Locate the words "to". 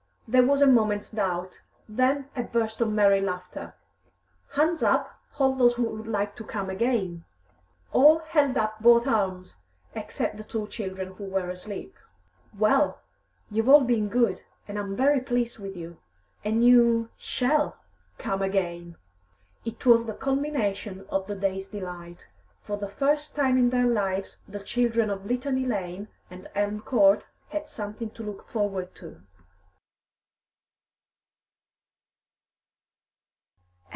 6.37-6.45, 28.11-28.23, 28.95-29.19